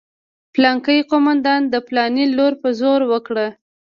[0.53, 3.47] پلانکي قومندان د پلاني لور په زوره وکړه.